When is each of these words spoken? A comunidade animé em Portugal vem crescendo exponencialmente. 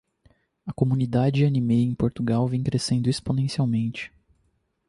A 0.65 0.73
comunidade 0.73 1.45
animé 1.45 1.75
em 1.75 1.93
Portugal 1.93 2.47
vem 2.47 2.63
crescendo 2.63 3.07
exponencialmente. 3.07 4.11